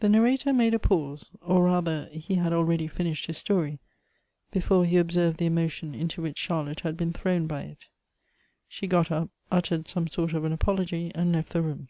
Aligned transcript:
THE 0.00 0.10
narrator 0.10 0.52
made 0.52 0.74
a 0.74 0.78
pause, 0.78 1.30
or 1.40 1.64
rather 1.64 2.10
he 2.12 2.34
had 2.34 2.52
already 2.52 2.86
finished 2.86 3.24
his 3.24 3.38
story, 3.38 3.78
before 4.50 4.84
he 4.84 4.98
observed 4.98 5.38
the 5.38 5.46
emotion 5.46 5.94
into 5.94 6.20
which 6.20 6.36
Charlotte 6.36 6.80
had 6.80 6.94
been 6.98 7.14
thrown 7.14 7.46
by 7.46 7.62
it. 7.62 7.86
She 8.68 8.86
got 8.86 9.10
up, 9.10 9.30
uttered 9.50 9.88
some 9.88 10.08
sort 10.08 10.34
of 10.34 10.44
an 10.44 10.52
apology, 10.52 11.10
and 11.14 11.32
left 11.32 11.54
the 11.54 11.62
room. 11.62 11.88